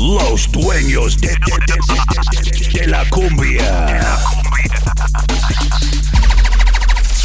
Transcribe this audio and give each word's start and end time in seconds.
los 0.00 0.50
dueños 0.50 1.20
de, 1.20 1.28
de, 1.28 1.36
de, 1.66 2.80
de 2.80 2.86
la 2.86 3.06
cumbia. 3.10 4.18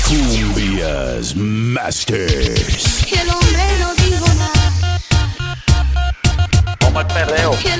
Cumbias 0.07 1.35
Masters. 1.35 3.05
Que 3.09 3.23
Que 7.61 7.77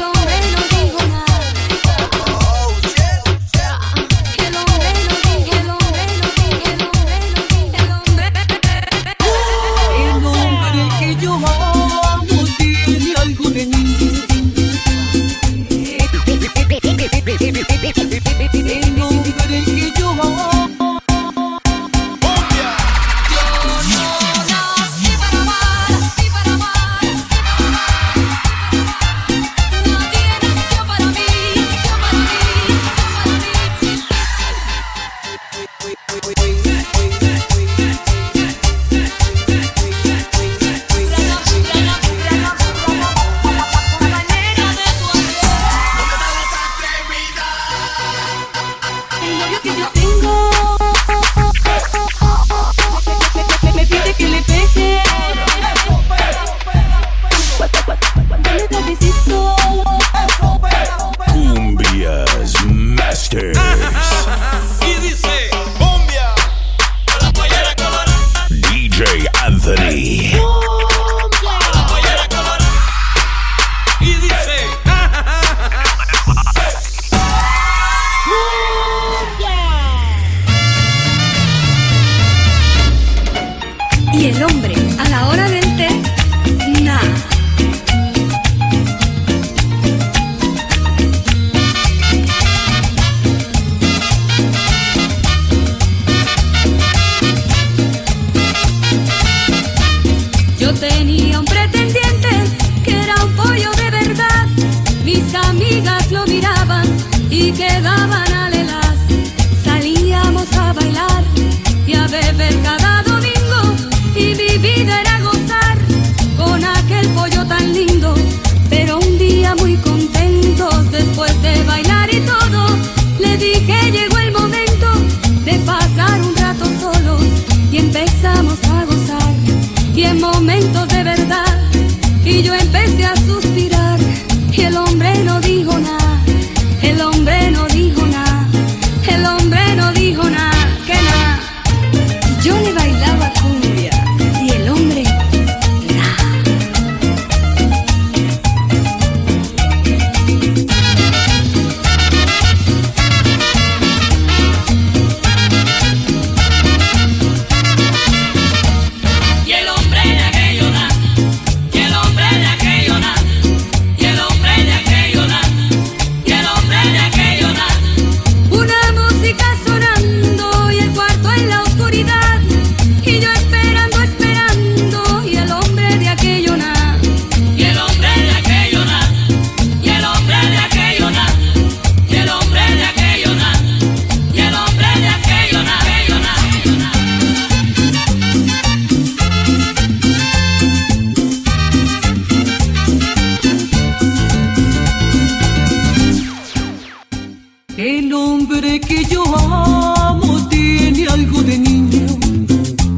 hombre 198.45 198.79
que 198.79 199.03
yo 199.06 199.23
amo 199.35 200.47
tiene 200.50 201.07
algo 201.07 201.41
de 201.41 201.57
niño. 201.57 202.06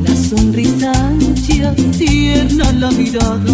La 0.03 0.13
sonrisa 0.13 0.91
ancha, 0.91 1.73
tierna 1.97 2.71
la 2.73 2.91
mirada. 2.91 3.53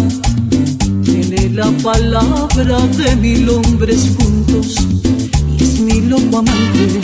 Tiene 1.04 1.50
la 1.50 1.70
palabra 1.82 2.78
de 2.98 3.16
mil 3.16 3.48
hombres 3.48 4.10
juntos. 4.16 4.76
Y 5.56 5.62
es 5.62 5.78
mi 5.80 6.00
loco 6.00 6.38
amante, 6.38 7.00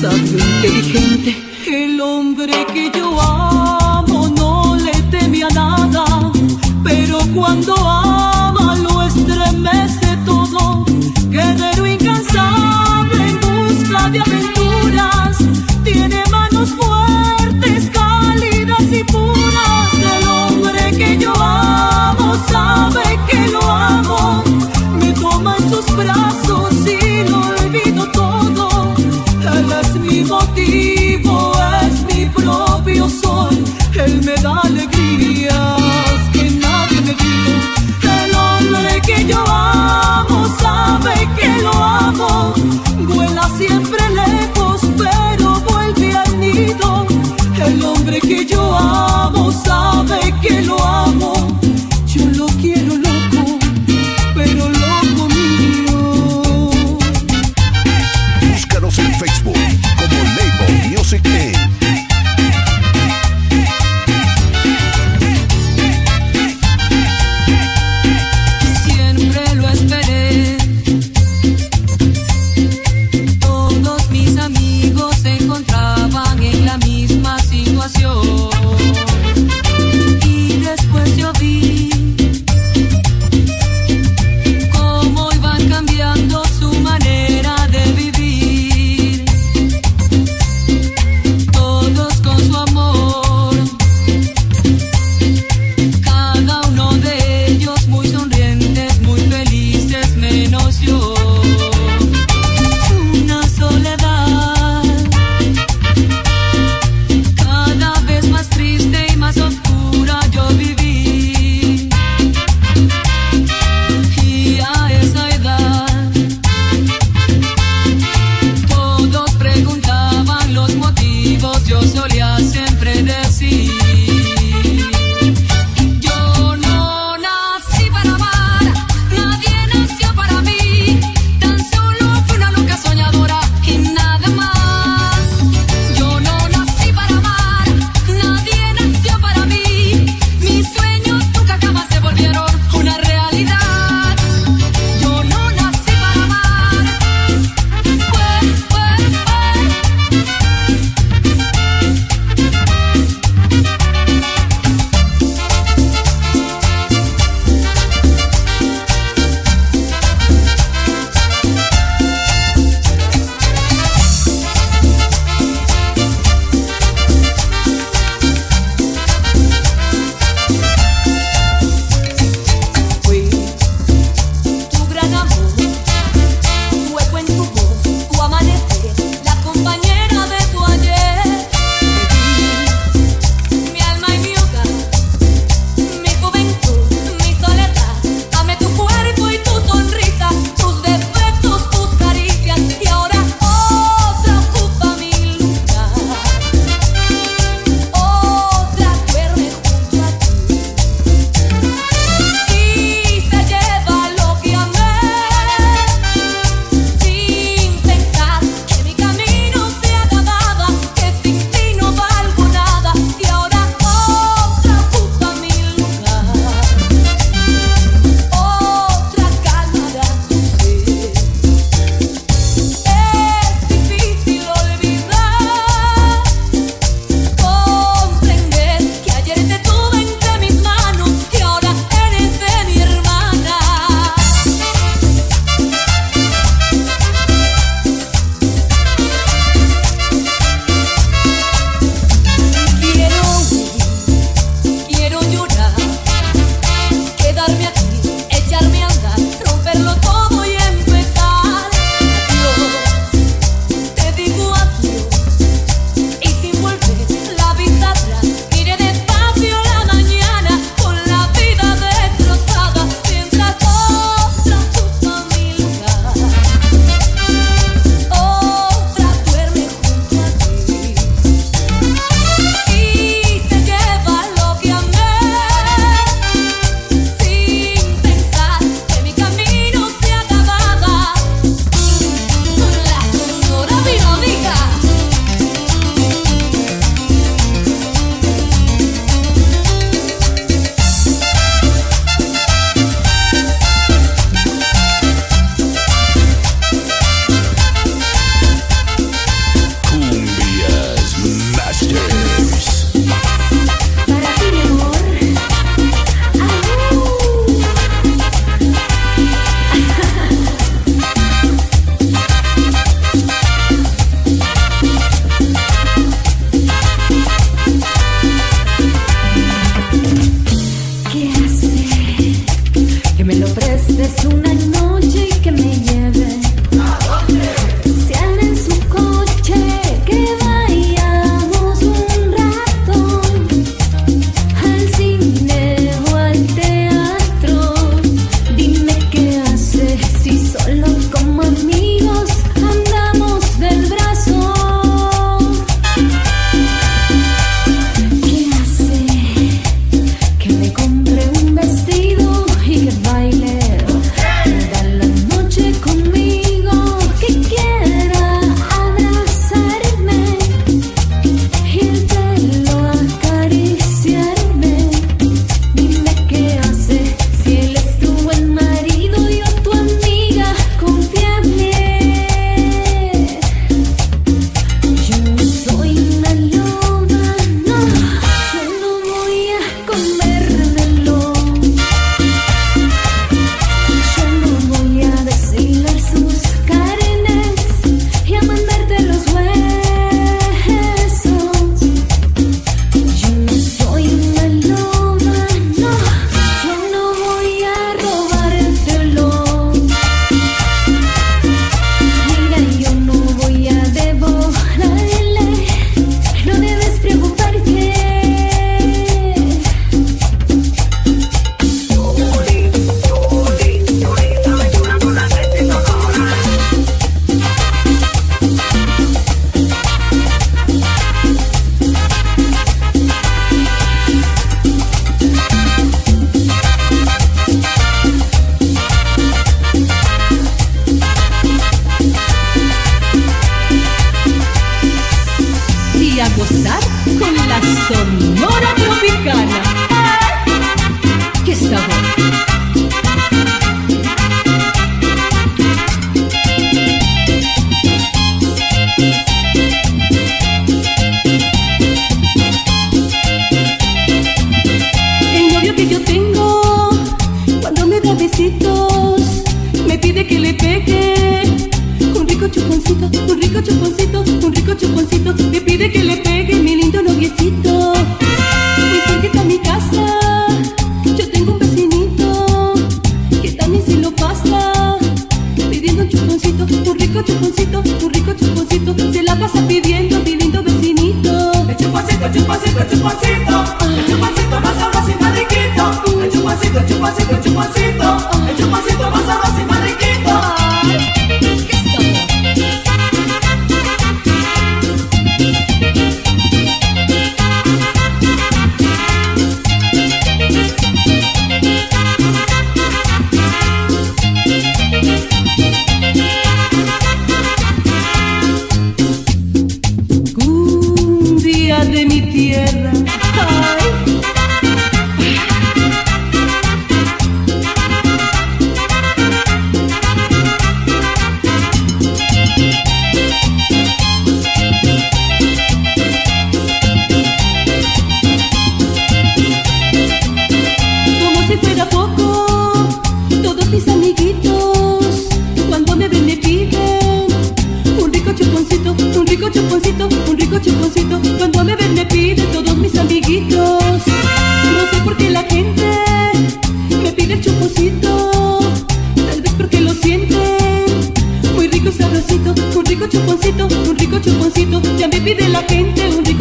sabio, 0.00 0.38
inteligente. 0.52 1.36
El 1.68 2.00
hombre 2.00 2.66
que 2.74 2.90
yo 2.96 3.20
amo 3.20 4.28
no 4.36 4.76
le 4.76 4.94
teme 5.12 5.44
a 5.44 5.48
nada, 5.50 6.32
pero 6.82 7.18
cuando 7.34 7.74
amo. 7.76 7.97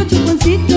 de 0.07 0.17
pancita 0.19 0.76